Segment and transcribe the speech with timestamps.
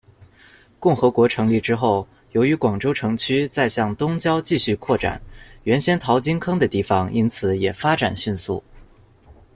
[0.79, 5.21] 共和国成立之后，由于广州城区再向东郊继续扩展，
[5.63, 8.63] 原先淘金坑的地方因此也发展迅速。